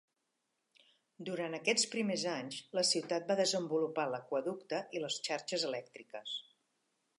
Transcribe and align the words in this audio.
Durant 1.29 1.57
aquests 1.57 1.85
primers 1.91 2.23
anys, 2.31 2.57
la 2.79 2.85
ciutat 2.93 3.29
va 3.33 3.37
desenvolupar 3.41 4.09
l'aqüeducte 4.15 4.83
i 4.99 5.05
les 5.07 5.21
xarxes 5.29 5.69
elèctriques. 5.73 6.37